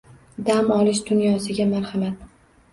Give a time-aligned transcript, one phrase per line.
[0.47, 2.29] “Dam olish dunyosi”ga marhamat